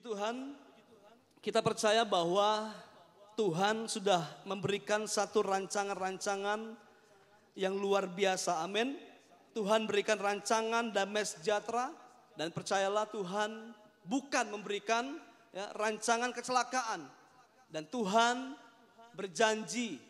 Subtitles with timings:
[0.00, 0.56] Tuhan,
[1.44, 2.72] kita percaya bahwa
[3.36, 6.72] Tuhan sudah memberikan satu rancangan-rancangan
[7.52, 8.64] yang luar biasa.
[8.64, 8.96] Amin.
[9.52, 11.92] Tuhan berikan rancangan damai sejahtera
[12.32, 13.76] dan percayalah Tuhan
[14.08, 15.20] bukan memberikan
[15.52, 17.04] ya, rancangan kecelakaan.
[17.68, 18.56] Dan Tuhan
[19.12, 20.00] berjanji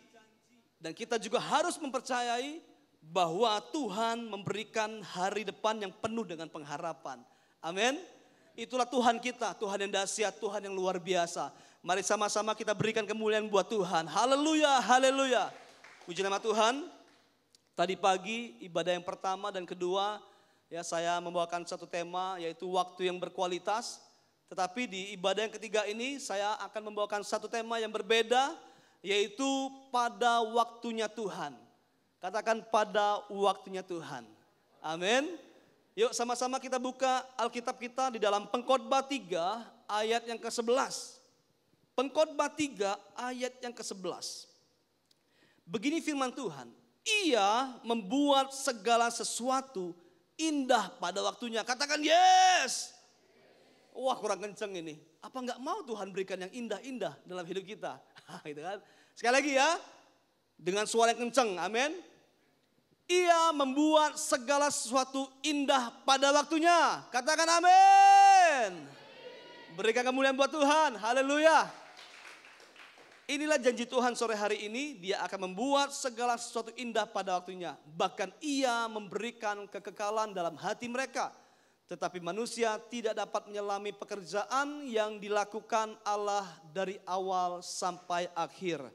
[0.81, 2.63] dan kita juga harus mempercayai
[3.01, 7.21] bahwa Tuhan memberikan hari depan yang penuh dengan pengharapan.
[7.61, 8.01] Amin.
[8.55, 11.51] Itulah Tuhan kita, Tuhan yang dahsyat, Tuhan yang luar biasa.
[11.81, 14.05] Mari sama-sama kita berikan kemuliaan buat Tuhan.
[14.05, 15.49] Haleluya, haleluya.
[16.03, 16.85] Puji nama Tuhan.
[17.73, 20.21] Tadi pagi ibadah yang pertama dan kedua
[20.67, 24.03] ya saya membawakan satu tema yaitu waktu yang berkualitas.
[24.51, 28.53] Tetapi di ibadah yang ketiga ini saya akan membawakan satu tema yang berbeda
[29.01, 29.49] yaitu
[29.89, 31.55] pada waktunya Tuhan.
[32.21, 34.27] Katakan pada waktunya Tuhan.
[34.83, 35.39] Amin.
[35.91, 41.19] Yuk sama-sama kita buka Alkitab kita di dalam Pengkhotbah 3 ayat yang ke-11.
[41.99, 44.47] Pengkhotbah 3 ayat yang ke-11.
[45.67, 46.71] Begini firman Tuhan,
[47.03, 49.91] ia membuat segala sesuatu
[50.39, 51.59] indah pada waktunya.
[51.67, 52.95] Katakan yes.
[53.91, 54.95] Wah kurang kenceng ini.
[55.19, 57.99] Apa nggak mau Tuhan berikan yang indah-indah dalam hidup kita?
[58.47, 58.79] gitu kan.
[59.11, 59.75] Sekali lagi ya,
[60.55, 62.10] dengan suara yang kenceng, amin.
[63.11, 67.03] Ia membuat segala sesuatu indah pada waktunya.
[67.11, 68.87] Katakan amin.
[69.75, 70.95] Berikan kemuliaan buat Tuhan.
[70.95, 71.67] Haleluya.
[73.27, 74.95] Inilah janji Tuhan sore hari ini.
[74.95, 77.75] Dia akan membuat segala sesuatu indah pada waktunya.
[77.99, 81.35] Bahkan ia memberikan kekekalan dalam hati mereka.
[81.91, 88.87] Tetapi manusia tidak dapat menyelami pekerjaan yang dilakukan Allah dari awal sampai akhir.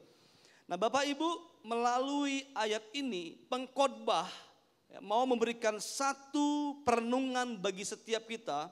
[0.65, 4.31] Nah Bapak Ibu melalui ayat ini pengkhotbah
[4.87, 8.71] ya, mau memberikan satu perenungan bagi setiap kita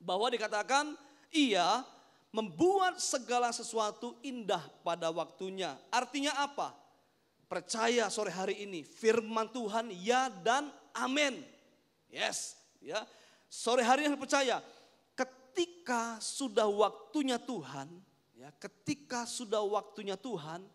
[0.00, 0.96] bahwa dikatakan
[1.28, 1.84] ia
[2.32, 5.76] membuat segala sesuatu indah pada waktunya.
[5.92, 6.72] Artinya apa?
[7.44, 11.44] Percaya sore hari ini firman Tuhan ya dan amin.
[12.08, 13.04] Yes, ya.
[13.46, 14.58] Sore hari ini percaya
[15.14, 17.86] ketika sudah waktunya Tuhan,
[18.34, 20.66] ya, ketika sudah waktunya Tuhan,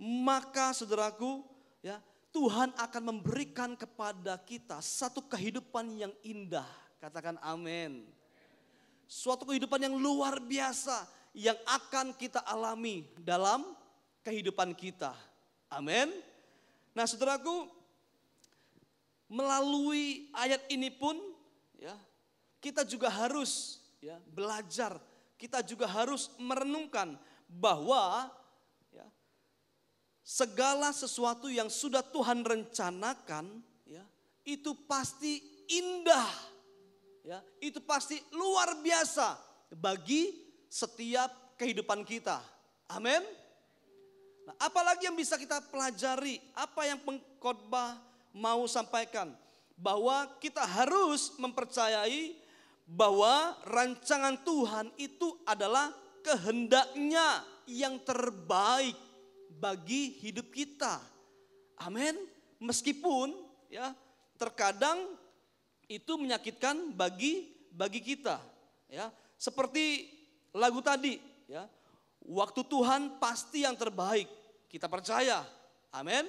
[0.00, 1.44] maka saudaraku
[1.84, 2.00] ya
[2.32, 6.66] Tuhan akan memberikan kepada kita satu kehidupan yang indah.
[6.96, 8.08] Katakan amin.
[9.04, 11.04] Suatu kehidupan yang luar biasa
[11.36, 13.76] yang akan kita alami dalam
[14.24, 15.12] kehidupan kita.
[15.68, 16.10] Amin.
[16.94, 17.66] Nah, saudaraku,
[19.30, 21.18] melalui ayat ini pun
[21.78, 21.94] ya,
[22.62, 24.98] kita juga harus ya belajar,
[25.38, 28.30] kita juga harus merenungkan bahwa
[30.20, 34.04] segala sesuatu yang sudah Tuhan rencanakan ya
[34.44, 36.30] itu pasti indah
[37.24, 39.36] ya itu pasti luar biasa
[39.74, 40.34] bagi
[40.70, 42.40] setiap kehidupan kita.
[42.90, 43.22] Amin.
[44.48, 48.00] Nah, apalagi yang bisa kita pelajari apa yang pengkhotbah
[48.32, 49.30] mau sampaikan?
[49.76, 52.36] Bahwa kita harus mempercayai
[52.84, 58.98] bahwa rancangan Tuhan itu adalah kehendaknya yang terbaik
[59.58, 61.02] bagi hidup kita.
[61.82, 62.14] Amin.
[62.60, 63.32] Meskipun
[63.72, 63.96] ya
[64.36, 65.16] terkadang
[65.90, 68.38] itu menyakitkan bagi bagi kita
[68.86, 69.10] ya.
[69.40, 70.06] Seperti
[70.54, 71.18] lagu tadi
[71.48, 71.66] ya.
[72.20, 74.28] Waktu Tuhan pasti yang terbaik.
[74.70, 75.42] Kita percaya.
[75.90, 76.28] Amin.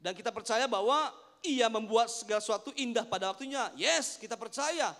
[0.00, 1.12] Dan kita percaya bahwa
[1.44, 3.68] ia membuat segala sesuatu indah pada waktunya.
[3.76, 4.96] Yes, kita percaya.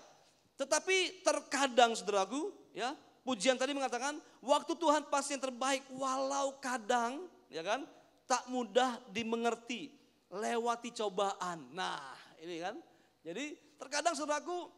[0.54, 2.94] Tetapi terkadang saudaraku, ya,
[3.24, 7.88] pujian tadi mengatakan waktu Tuhan pasti yang terbaik walau kadang ya kan
[8.28, 9.92] tak mudah dimengerti
[10.32, 11.70] lewati cobaan.
[11.72, 12.76] Nah, ini kan.
[13.24, 14.68] Jadi terkadang saudaraku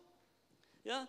[0.87, 1.03] ya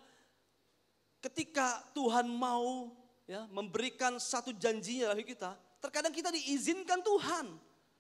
[1.22, 2.94] ketika Tuhan mau
[3.30, 7.46] ya memberikan satu janjinya dalam kita, terkadang kita diizinkan Tuhan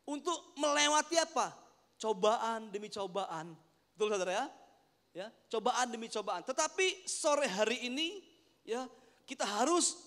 [0.07, 1.53] untuk melewati apa?
[1.97, 3.53] Cobaan demi cobaan.
[3.93, 4.45] Betul saudara ya?
[5.17, 6.45] Ya, cobaan demi cobaan.
[6.45, 8.21] Tetapi sore hari ini
[8.61, 8.85] ya
[9.27, 9.99] kita harus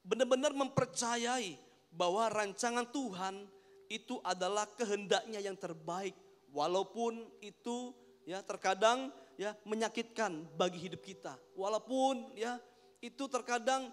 [0.00, 1.60] benar-benar mempercayai
[1.92, 3.44] bahwa rancangan Tuhan
[3.92, 6.16] itu adalah kehendaknya yang terbaik.
[6.50, 7.92] Walaupun itu
[8.24, 11.36] ya terkadang ya menyakitkan bagi hidup kita.
[11.54, 12.56] Walaupun ya
[13.04, 13.92] itu terkadang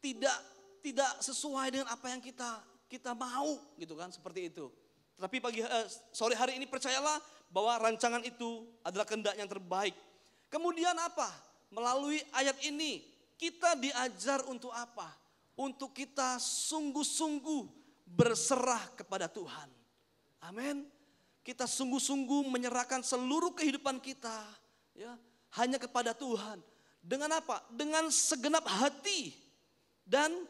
[0.00, 0.34] tidak
[0.80, 4.72] tidak sesuai dengan apa yang kita kita mau gitu kan seperti itu.
[5.18, 7.18] Tapi pagi eh, sore hari ini percayalah
[7.50, 9.92] bahwa rancangan itu adalah kehendak yang terbaik.
[10.48, 11.28] Kemudian apa?
[11.68, 15.06] Melalui ayat ini kita diajar untuk apa?
[15.54, 17.64] Untuk kita sungguh-sungguh
[18.04, 19.70] berserah kepada Tuhan.
[20.42, 20.86] Amin.
[21.46, 24.36] Kita sungguh-sungguh menyerahkan seluruh kehidupan kita
[24.92, 25.16] ya
[25.56, 26.60] hanya kepada Tuhan
[26.98, 27.64] Dengan apa?
[27.72, 29.32] Dengan segenap hati.
[30.04, 30.44] Dan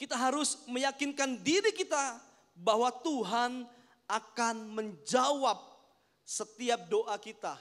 [0.00, 2.16] kita harus meyakinkan diri kita
[2.56, 3.68] bahwa Tuhan
[4.08, 5.58] akan menjawab
[6.24, 7.58] setiap doa kita,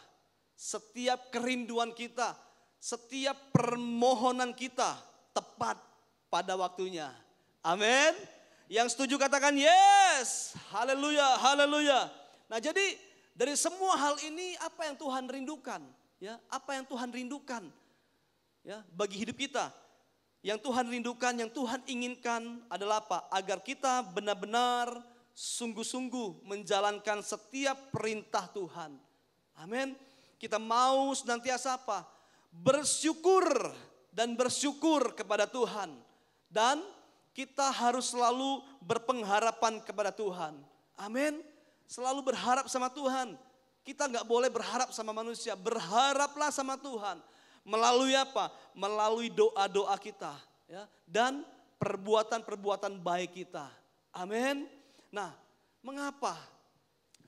[0.55, 2.37] setiap kerinduan kita,
[2.79, 4.95] setiap permohonan kita
[5.35, 5.77] tepat
[6.31, 7.11] pada waktunya.
[7.59, 8.15] Amin.
[8.71, 10.55] Yang setuju katakan yes.
[10.71, 12.07] Haleluya, haleluya.
[12.47, 12.95] Nah, jadi
[13.35, 15.81] dari semua hal ini apa yang Tuhan rindukan?
[16.19, 17.63] Ya, apa yang Tuhan rindukan?
[18.63, 19.71] Ya, bagi hidup kita.
[20.39, 23.27] Yang Tuhan rindukan, yang Tuhan inginkan adalah apa?
[23.31, 24.87] Agar kita benar-benar
[25.35, 28.95] sungguh-sungguh menjalankan setiap perintah Tuhan.
[29.59, 29.95] Amin.
[30.39, 32.18] Kita mau senantiasa apa?
[32.49, 33.45] Bersyukur
[34.13, 35.93] dan bersyukur kepada Tuhan.
[36.49, 36.81] Dan
[37.31, 40.57] kita harus selalu berpengharapan kepada Tuhan.
[40.99, 41.39] Amin.
[41.87, 43.37] Selalu berharap sama Tuhan.
[43.85, 45.55] Kita nggak boleh berharap sama manusia.
[45.55, 47.21] Berharaplah sama Tuhan.
[47.63, 48.51] Melalui apa?
[48.75, 50.35] Melalui doa-doa kita.
[50.67, 51.47] ya Dan
[51.79, 53.71] perbuatan-perbuatan baik kita.
[54.11, 54.67] Amin.
[55.09, 55.31] Nah,
[55.79, 56.35] mengapa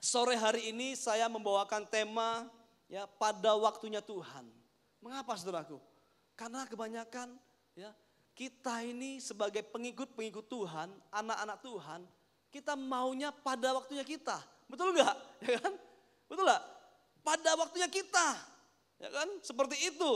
[0.02, 2.50] sore hari ini saya membawakan tema
[2.92, 4.61] ya pada waktunya Tuhan.
[5.02, 5.82] Mengapa saudaraku?
[6.38, 7.36] Karena kebanyakan
[7.74, 7.92] ya
[8.38, 12.02] kita ini sebagai pengikut-pengikut Tuhan, anak-anak Tuhan,
[12.54, 14.38] kita maunya pada waktunya kita.
[14.70, 15.18] Betul enggak?
[15.52, 15.74] Ya kan?
[16.30, 16.64] Betul enggak?
[17.22, 18.28] Pada waktunya kita.
[19.02, 19.28] Ya kan?
[19.42, 20.12] Seperti itu.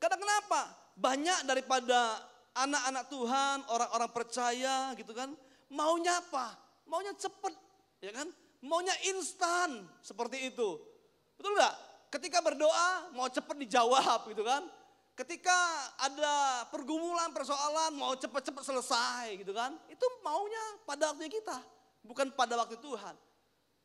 [0.00, 0.60] Karena kenapa?
[0.96, 2.20] Banyak daripada
[2.52, 5.32] anak-anak Tuhan, orang-orang percaya gitu kan,
[5.72, 6.56] maunya apa?
[6.84, 7.54] Maunya cepet,
[8.04, 8.28] ya kan?
[8.60, 10.76] Maunya instan, seperti itu.
[11.38, 11.74] Betul enggak?
[12.12, 14.68] Ketika berdoa mau cepet dijawab gitu kan.
[15.12, 15.56] Ketika
[16.00, 19.76] ada pergumulan, persoalan, mau cepat-cepat selesai gitu kan.
[19.88, 21.56] Itu maunya pada waktunya kita,
[22.04, 23.16] bukan pada waktu Tuhan.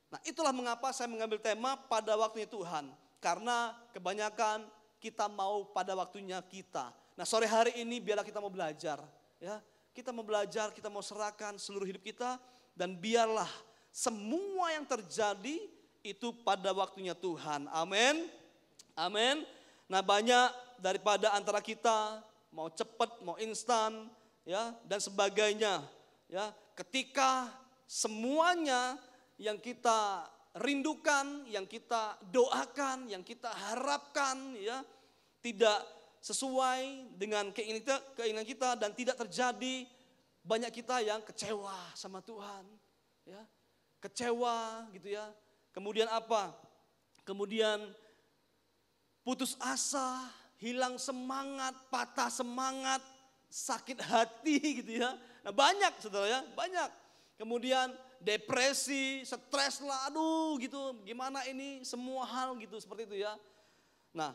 [0.08, 2.92] Nah itulah mengapa saya mengambil tema pada waktunya Tuhan.
[3.20, 4.68] Karena kebanyakan
[5.04, 6.96] kita mau pada waktunya kita.
[7.16, 9.04] Nah sore hari ini biarlah kita mau belajar.
[9.40, 9.60] ya
[9.92, 12.40] Kita mau belajar, kita mau serahkan seluruh hidup kita.
[12.72, 13.50] Dan biarlah
[13.92, 15.60] semua yang terjadi
[16.12, 17.68] itu pada waktunya Tuhan.
[17.72, 18.32] Amin.
[18.96, 19.44] Amin.
[19.88, 20.50] Nah banyak
[20.80, 24.08] daripada antara kita mau cepat, mau instan,
[24.48, 25.84] ya dan sebagainya.
[26.28, 27.52] Ya, ketika
[27.88, 29.00] semuanya
[29.40, 30.28] yang kita
[30.60, 34.82] rindukan, yang kita doakan, yang kita harapkan, ya
[35.40, 35.86] tidak
[36.20, 39.88] sesuai dengan keinginan kita, dan tidak terjadi,
[40.44, 42.66] banyak kita yang kecewa sama Tuhan,
[43.24, 43.40] ya
[44.02, 45.26] kecewa gitu ya.
[45.78, 46.58] Kemudian apa?
[47.22, 47.78] Kemudian
[49.22, 50.26] putus asa,
[50.58, 52.98] hilang semangat, patah semangat,
[53.46, 55.14] sakit hati gitu ya.
[55.46, 56.90] Nah banyak saudara ya, banyak.
[57.38, 63.38] Kemudian depresi, stres lah, aduh gitu, gimana ini semua hal gitu seperti itu ya.
[64.18, 64.34] Nah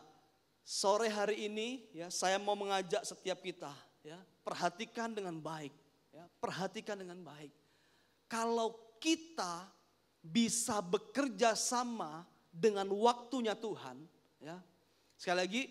[0.63, 4.15] sore hari ini ya saya mau mengajak setiap kita ya
[4.47, 5.75] perhatikan dengan baik,
[6.15, 7.51] ya perhatikan dengan baik.
[8.31, 9.67] Kalau kita
[10.23, 13.99] bisa bekerja sama dengan waktunya Tuhan,
[14.39, 14.57] ya
[15.23, 15.63] Sekali lagi,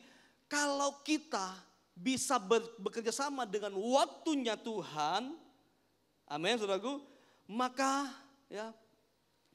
[0.49, 1.53] kalau kita
[1.93, 2.41] bisa
[2.81, 5.37] bekerja sama dengan waktunya Tuhan,
[6.25, 7.05] amin saudaraku,
[7.53, 8.09] maka
[8.49, 8.73] ya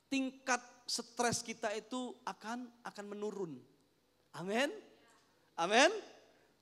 [0.05, 3.57] tingkat stres kita itu akan akan menurun.
[4.37, 4.69] Amin.
[5.57, 5.89] Amin.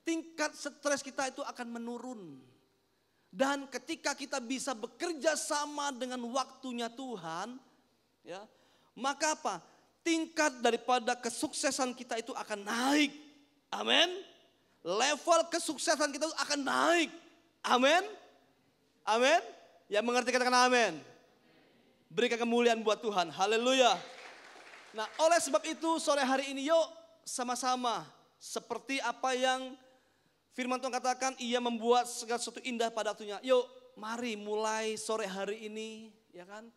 [0.00, 2.40] Tingkat stres kita itu akan menurun.
[3.28, 7.60] Dan ketika kita bisa bekerja sama dengan waktunya Tuhan,
[8.26, 8.42] ya,
[8.98, 9.54] maka apa?
[10.02, 13.10] Tingkat daripada kesuksesan kita itu akan naik.
[13.70, 14.10] Amin.
[14.86, 17.10] Level kesuksesan kita akan naik.
[17.66, 18.06] Amin.
[19.02, 19.42] Amin.
[19.90, 20.98] Yang mengerti katakan amin.
[22.06, 23.34] Berikan kemuliaan buat Tuhan.
[23.34, 23.98] Haleluya.
[24.94, 26.86] Nah oleh sebab itu sore hari ini yuk
[27.26, 28.06] sama-sama.
[28.38, 29.74] Seperti apa yang
[30.54, 33.42] firman Tuhan katakan ia membuat segala sesuatu indah pada waktunya.
[33.42, 33.66] Yuk
[33.98, 36.70] mari mulai sore hari ini ya kan.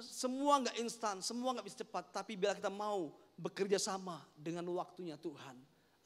[0.00, 2.10] Semua nggak instan, semua nggak bisa cepat.
[2.10, 5.54] Tapi bila kita mau bekerja sama dengan waktunya Tuhan.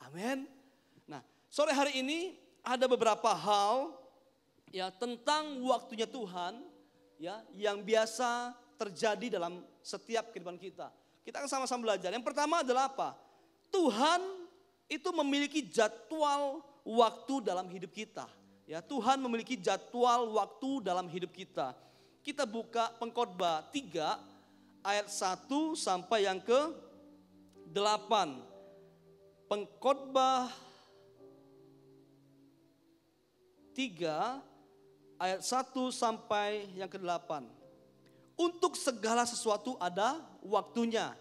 [0.04, 0.44] Amin.
[1.08, 3.96] Nah, sore hari ini ada beberapa hal
[4.68, 6.60] ya tentang waktunya Tuhan
[7.16, 10.90] ya yang biasa terjadi dalam setiap kehidupan kita.
[11.22, 12.10] Kita akan sama-sama belajar.
[12.10, 13.14] Yang pertama adalah apa?
[13.70, 14.20] Tuhan
[14.90, 18.26] itu memiliki jadwal waktu dalam hidup kita.
[18.66, 21.74] Ya, Tuhan memiliki jadwal waktu dalam hidup kita.
[22.22, 26.60] Kita buka Pengkhotbah 3 ayat 1 sampai yang ke
[27.74, 28.52] 8
[29.52, 30.48] pengkhotbah
[33.76, 34.40] 3
[35.20, 37.44] ayat 1 sampai yang ke-8.
[38.32, 41.12] Untuk segala sesuatu ada waktunya.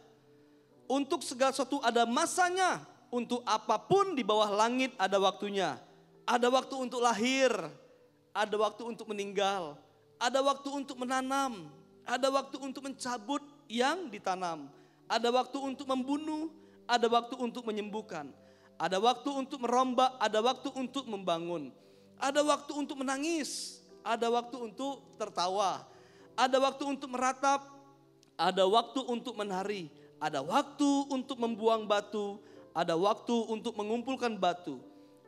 [0.88, 2.88] Untuk segala sesuatu ada masanya.
[3.12, 5.76] untuk apa pun di bawah langit ada waktunya.
[6.24, 7.52] Ada waktu untuk lahir,
[8.32, 9.76] ada waktu untuk meninggal,
[10.22, 11.66] ada waktu untuk menanam,
[12.06, 14.70] ada waktu untuk mencabut yang ditanam,
[15.10, 16.54] ada waktu untuk membunuh,
[16.86, 18.30] ada waktu untuk menyembuhkan,
[18.78, 21.74] ada waktu untuk merombak, ada waktu untuk membangun,
[22.22, 25.90] ada waktu untuk menangis, ada waktu untuk tertawa,
[26.38, 27.66] ada waktu untuk meratap,
[28.38, 29.90] ada waktu untuk menari,
[30.22, 32.38] ada waktu untuk membuang batu,
[32.78, 34.78] ada waktu untuk mengumpulkan batu,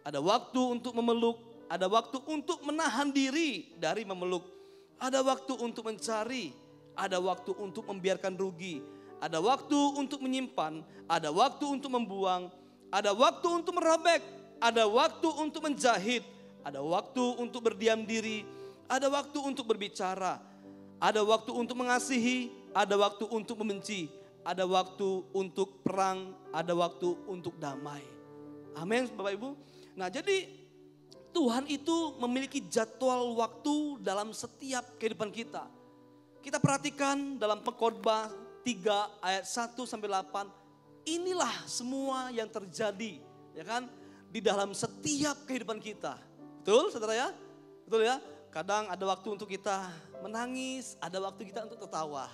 [0.05, 4.52] ada waktu untuk memeluk, ada waktu untuk menahan diri dari memeluk,
[5.03, 6.55] ada waktu untuk mencari,
[6.95, 8.79] ada waktu untuk membiarkan rugi,
[9.19, 10.79] ada waktu untuk menyimpan,
[11.11, 12.47] ada waktu untuk membuang,
[12.87, 14.23] ada waktu untuk merobek,
[14.63, 16.23] ada waktu untuk menjahit,
[16.63, 18.47] ada waktu untuk berdiam diri,
[18.87, 20.39] ada waktu untuk berbicara,
[21.03, 24.07] ada waktu untuk mengasihi, ada waktu untuk membenci,
[24.47, 28.07] ada waktu untuk perang, ada waktu untuk damai.
[28.79, 29.51] Amin, Bapak Ibu.
[29.99, 30.62] Nah, jadi
[31.33, 35.65] Tuhan itu memiliki jadwal waktu dalam setiap kehidupan kita.
[36.45, 38.29] Kita perhatikan dalam Pengkhotbah
[38.61, 43.17] 3 ayat 1 sampai 8, inilah semua yang terjadi,
[43.57, 43.89] ya kan?
[44.29, 46.15] Di dalam setiap kehidupan kita.
[46.61, 47.29] Betul, Saudara ya?
[47.89, 48.21] Betul ya?
[48.53, 49.89] Kadang ada waktu untuk kita
[50.21, 52.29] menangis, ada waktu kita untuk tertawa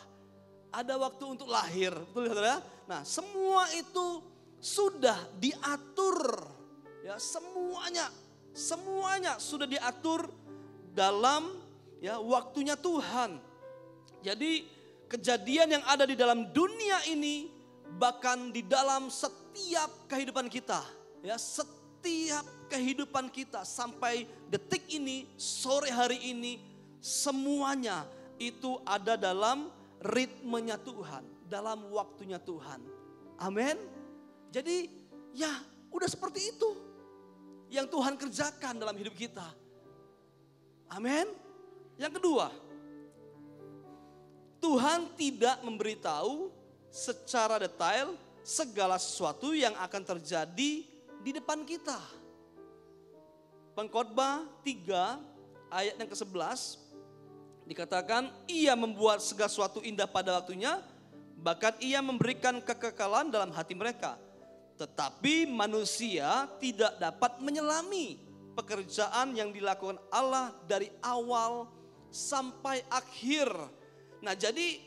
[0.70, 2.58] ada waktu untuk lahir, betul ya saudara?
[2.86, 4.22] Nah semua itu
[4.62, 6.46] sudah diatur,
[7.02, 8.10] ya semuanya,
[8.54, 10.30] semuanya sudah diatur
[10.94, 11.60] dalam
[12.04, 13.40] ya waktunya Tuhan.
[14.20, 14.68] Jadi
[15.08, 17.50] kejadian yang ada di dalam dunia ini
[17.98, 20.84] bahkan di dalam setiap kehidupan kita,
[21.24, 26.62] ya setiap kehidupan kita sampai detik ini, sore hari ini,
[27.02, 28.06] semuanya
[28.38, 29.72] itu ada dalam
[30.04, 32.80] ritmenya Tuhan, dalam waktunya Tuhan.
[33.40, 33.76] Amin.
[34.52, 34.92] Jadi
[35.34, 35.50] ya
[35.90, 36.70] udah seperti itu
[37.70, 39.46] yang Tuhan kerjakan dalam hidup kita.
[40.90, 41.30] Amin.
[42.02, 42.50] Yang kedua,
[44.60, 46.50] Tuhan tidak memberitahu
[46.90, 50.72] secara detail segala sesuatu yang akan terjadi
[51.22, 52.00] di depan kita.
[53.78, 56.90] Pengkhotbah 3 ayat yang ke-11
[57.70, 60.82] Dikatakan ia membuat segala sesuatu indah pada waktunya,
[61.38, 64.18] bahkan ia memberikan kekekalan dalam hati mereka.
[64.80, 68.16] Tetapi manusia tidak dapat menyelami
[68.56, 71.68] pekerjaan yang dilakukan Allah dari awal
[72.08, 73.52] sampai akhir.
[74.24, 74.80] Nah, jadi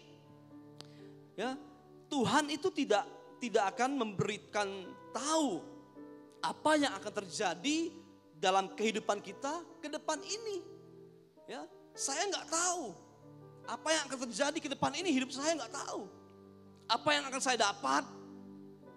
[1.36, 1.60] ya,
[2.08, 3.04] Tuhan itu tidak
[3.36, 4.68] tidak akan memberikan
[5.12, 5.60] tahu
[6.40, 7.92] apa yang akan terjadi
[8.40, 10.64] dalam kehidupan kita ke depan ini.
[11.44, 12.96] Ya, saya nggak tahu
[13.68, 16.08] apa yang akan terjadi ke depan ini hidup saya nggak tahu.
[16.90, 18.04] Apa yang akan saya dapat,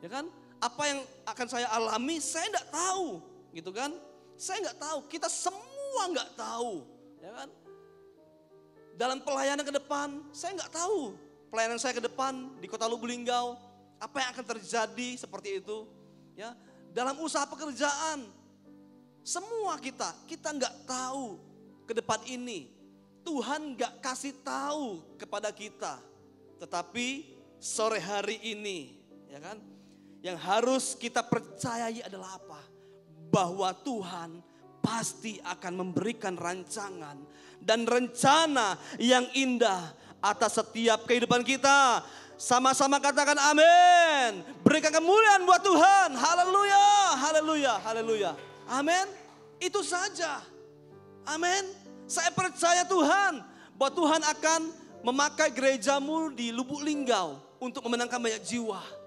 [0.02, 0.26] ya kan?
[0.66, 3.22] Apa yang akan saya alami, saya nggak tahu,
[3.54, 3.94] gitu kan?
[4.34, 5.00] Saya nggak tahu.
[5.06, 6.82] Kita semua nggak tahu,
[7.22, 7.50] ya kan?
[8.98, 11.14] Dalam pelayanan ke depan, saya nggak tahu
[11.54, 13.54] pelayanan saya ke depan di Kota Lubulingau,
[14.02, 15.86] apa yang akan terjadi seperti itu,
[16.34, 16.58] ya?
[16.90, 18.26] Dalam usaha pekerjaan,
[19.22, 21.38] semua kita, kita nggak tahu
[21.86, 22.74] ke depan ini
[23.26, 25.98] Tuhan gak kasih tahu kepada kita.
[26.62, 27.26] Tetapi
[27.58, 29.02] sore hari ini,
[29.34, 29.58] ya kan?
[30.26, 32.58] Yang harus kita percayai adalah apa?
[33.30, 34.42] Bahwa Tuhan
[34.82, 37.14] pasti akan memberikan rancangan
[37.62, 42.02] dan rencana yang indah atas setiap kehidupan kita.
[42.42, 44.42] Sama-sama katakan amin.
[44.66, 46.18] Berikan kemuliaan buat Tuhan.
[46.18, 46.90] Haleluya,
[47.22, 48.32] haleluya, haleluya.
[48.66, 49.06] Amin.
[49.62, 50.42] Itu saja.
[51.30, 51.70] Amin.
[52.10, 53.46] Saya percaya Tuhan
[53.78, 54.62] bahwa Tuhan akan
[55.06, 59.05] memakai gerejamu di Lubuk Linggau untuk memenangkan banyak jiwa.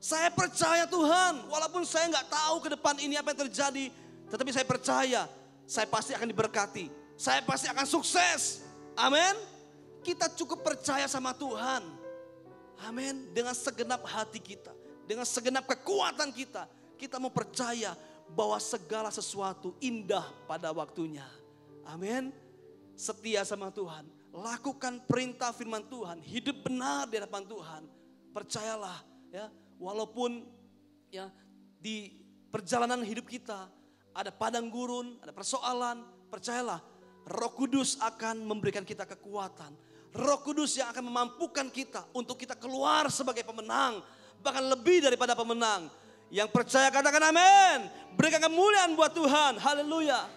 [0.00, 3.92] Saya percaya Tuhan, walaupun saya nggak tahu ke depan ini apa yang terjadi,
[4.32, 5.28] tetapi saya percaya
[5.68, 6.90] saya pasti akan diberkati.
[7.20, 8.64] Saya pasti akan sukses.
[8.98, 9.36] Amin.
[10.00, 11.84] Kita cukup percaya sama Tuhan.
[12.88, 13.30] Amin.
[13.30, 14.72] Dengan segenap hati kita,
[15.04, 16.64] dengan segenap kekuatan kita,
[16.98, 17.94] kita mau percaya
[18.32, 21.28] bahwa segala sesuatu indah pada waktunya.
[21.86, 22.34] Amin.
[22.98, 24.08] Setia sama Tuhan.
[24.34, 26.18] Lakukan perintah firman Tuhan.
[26.24, 27.82] Hidup benar di hadapan Tuhan.
[28.34, 28.98] Percayalah
[29.30, 29.46] ya.
[29.80, 30.44] Walaupun
[31.08, 31.32] ya
[31.80, 32.12] di
[32.52, 33.72] perjalanan hidup kita
[34.12, 36.04] ada padang gurun, ada persoalan.
[36.30, 36.78] Percayalah
[37.26, 39.72] Roh Kudus akan memberikan kita kekuatan.
[40.14, 44.04] Roh Kudus yang akan memampukan kita untuk kita keluar sebagai pemenang.
[44.44, 45.88] Bahkan lebih daripada pemenang.
[46.30, 47.88] Yang percaya katakan amin.
[48.14, 49.58] Berikan kemuliaan buat Tuhan.
[49.58, 50.28] Haleluya.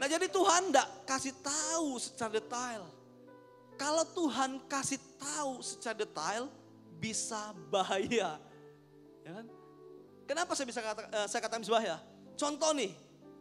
[0.00, 2.88] Nah jadi Tuhan tidak kasih tahu secara detail.
[3.76, 6.48] Kalau Tuhan kasih tahu secara detail
[7.00, 8.36] bisa bahaya.
[9.24, 9.46] Ya kan?
[10.28, 11.98] Kenapa saya bisa kata, uh, saya katakan misbah ya?
[12.38, 12.92] Contoh nih,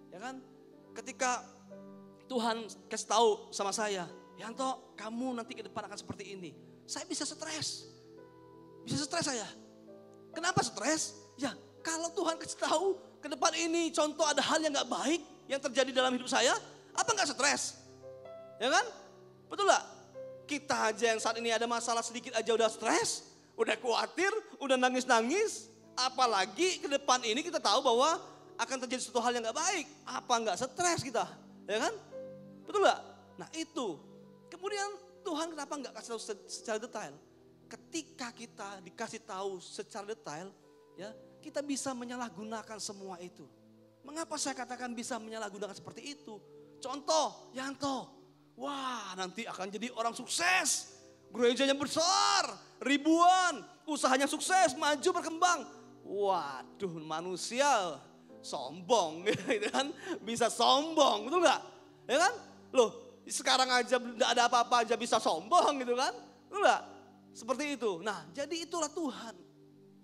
[0.09, 0.41] ya kan?
[0.95, 1.45] Ketika
[2.25, 6.55] Tuhan kasih tahu sama saya, Yanto, kamu nanti ke depan akan seperti ini.
[6.87, 7.85] Saya bisa stres.
[8.87, 9.45] Bisa stres saya.
[10.33, 11.13] Kenapa stres?
[11.37, 11.53] Ya,
[11.85, 12.87] kalau Tuhan kasih tahu
[13.19, 16.57] ke depan ini contoh ada hal yang gak baik yang terjadi dalam hidup saya,
[16.95, 17.77] apa gak stres?
[18.57, 18.85] Ya kan?
[19.45, 19.85] Betul gak?
[20.49, 23.28] Kita aja yang saat ini ada masalah sedikit aja udah stres,
[23.59, 24.31] udah khawatir,
[24.63, 25.67] udah nangis-nangis.
[25.99, 28.23] Apalagi ke depan ini kita tahu bahwa
[28.55, 29.85] akan terjadi suatu hal yang gak baik.
[30.07, 31.27] Apa gak stres kita?
[31.67, 31.93] Ya kan?
[32.63, 32.99] Betul gak?
[33.35, 33.99] Nah itu.
[34.47, 34.87] Kemudian
[35.27, 37.13] Tuhan kenapa gak kasih tahu secara detail?
[37.67, 40.55] Ketika kita dikasih tahu secara detail,
[40.95, 41.11] ya
[41.43, 43.43] kita bisa menyalahgunakan semua itu.
[44.07, 46.39] Mengapa saya katakan bisa menyalahgunakan seperti itu?
[46.79, 48.07] Contoh, Yanto,
[48.55, 50.98] wah nanti akan jadi orang sukses.
[51.29, 55.59] Gerejanya besar, ribuan, usahanya sukses, maju berkembang.
[56.05, 58.01] Waduh manusia
[58.41, 59.93] sombong gitu kan.
[60.25, 61.61] Bisa sombong, betul nggak?
[62.09, 62.33] Ya kan?
[62.73, 62.89] Loh,
[63.29, 66.13] sekarang aja tidak ada apa-apa aja bisa sombong gitu kan?
[66.49, 66.83] Betul nggak?
[67.33, 68.01] Seperti itu.
[68.01, 69.35] Nah, jadi itulah Tuhan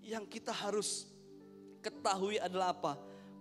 [0.06, 1.10] yang kita harus
[1.82, 2.94] ketahui adalah apa?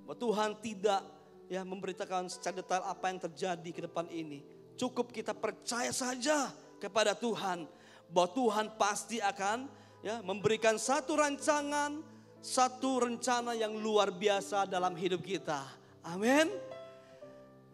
[0.09, 1.05] Bahwa Tuhan tidak
[1.49, 4.41] ya memberitakan secara detail apa yang terjadi ke depan ini.
[4.75, 6.51] Cukup kita percaya saja
[6.83, 7.67] kepada Tuhan
[8.11, 9.67] bahwa Tuhan pasti akan
[10.05, 12.05] ya memberikan satu rancangan,
[12.45, 15.65] satu rencana yang luar biasa dalam hidup kita.
[16.05, 16.53] Amin.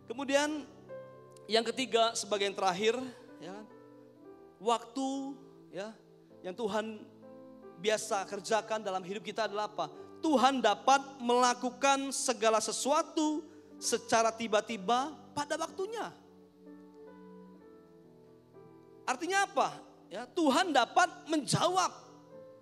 [0.07, 0.67] Kemudian
[1.51, 2.95] yang ketiga sebagai yang terakhir
[3.43, 3.57] ya
[4.63, 5.09] waktu
[5.75, 5.91] ya
[6.47, 7.03] yang Tuhan
[7.81, 9.91] biasa kerjakan dalam hidup kita adalah apa?
[10.21, 13.41] Tuhan dapat melakukan segala sesuatu
[13.81, 16.13] secara tiba-tiba pada waktunya.
[19.11, 19.75] Artinya apa?
[20.07, 21.91] Ya, Tuhan dapat menjawab.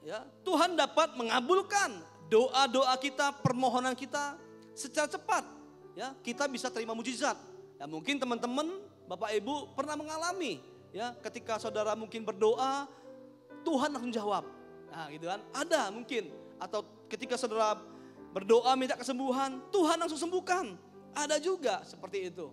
[0.00, 2.00] Ya, Tuhan dapat mengabulkan
[2.32, 4.40] doa-doa kita, permohonan kita
[4.72, 5.44] secara cepat.
[5.92, 7.36] Ya, kita bisa terima mujizat.
[7.76, 12.88] Ya, mungkin teman-teman, Bapak Ibu pernah mengalami ya, ketika saudara mungkin berdoa,
[13.60, 14.48] Tuhan langsung jawab.
[14.88, 15.44] Nah, gitu kan?
[15.52, 16.80] Ada mungkin atau
[17.12, 17.76] ketika saudara
[18.32, 20.76] berdoa minta kesembuhan, Tuhan langsung sembuhkan.
[21.12, 22.52] Ada juga seperti itu.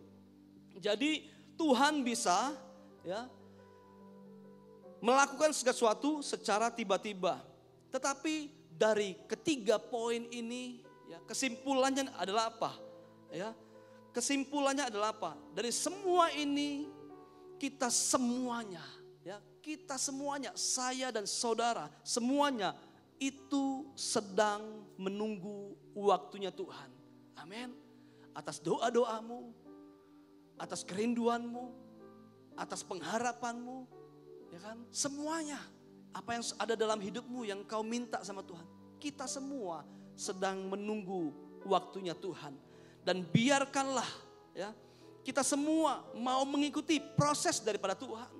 [0.83, 2.51] Jadi Tuhan bisa
[3.05, 3.31] ya
[5.05, 7.37] melakukan sesuatu secara tiba-tiba.
[7.93, 12.73] Tetapi dari ketiga poin ini ya kesimpulannya adalah apa?
[13.29, 13.53] Ya.
[14.09, 15.37] Kesimpulannya adalah apa?
[15.53, 16.89] Dari semua ini
[17.61, 18.81] kita semuanya
[19.25, 22.77] ya, kita semuanya, saya dan saudara, semuanya
[23.17, 26.93] itu sedang menunggu waktunya Tuhan.
[27.41, 27.73] Amin.
[28.37, 29.49] Atas doa-doamu,
[30.61, 31.73] atas kerinduanmu,
[32.55, 33.89] atas pengharapanmu,
[34.51, 34.77] ya kan?
[34.91, 35.61] Semuanya
[36.15, 38.65] apa yang ada dalam hidupmu yang kau minta sama Tuhan.
[38.99, 41.35] Kita semua sedang menunggu
[41.67, 42.55] waktunya Tuhan.
[43.05, 44.07] Dan biarkanlah
[44.57, 44.73] ya
[45.21, 48.33] kita semua mau mengikuti proses daripada Tuhan.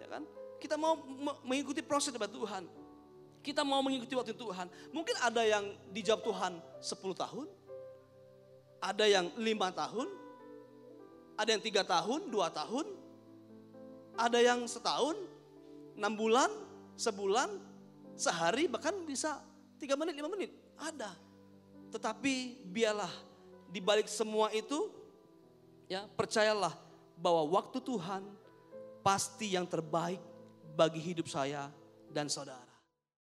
[0.00, 0.22] Ya kan?
[0.60, 0.96] Kita mau
[1.44, 2.64] mengikuti proses daripada Tuhan
[3.44, 4.72] kita mau mengikuti waktu Tuhan.
[4.88, 7.46] Mungkin ada yang dijawab Tuhan 10 tahun.
[8.80, 10.08] Ada yang 5 tahun.
[11.36, 12.86] Ada yang 3 tahun, 2 tahun.
[14.16, 15.20] Ada yang setahun,
[15.94, 16.50] 6 bulan,
[16.98, 17.50] sebulan,
[18.14, 19.42] sehari, bahkan bisa
[19.78, 20.50] 3 menit, 5 menit.
[20.78, 21.14] Ada.
[21.94, 23.10] Tetapi biarlah
[23.70, 24.90] di balik semua itu,
[25.86, 26.74] ya percayalah
[27.18, 28.22] bahwa waktu Tuhan
[29.04, 30.18] pasti yang terbaik
[30.74, 31.70] bagi hidup saya
[32.10, 32.63] dan saudara.